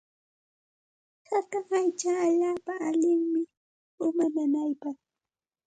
[1.29, 3.41] Haka aycha allaapa allinmi
[4.05, 4.97] uma nanaypaq.